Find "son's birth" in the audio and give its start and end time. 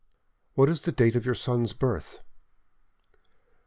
1.35-2.21